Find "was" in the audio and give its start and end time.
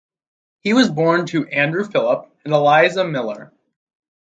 0.73-0.89